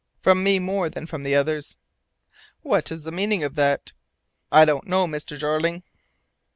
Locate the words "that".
3.53-3.91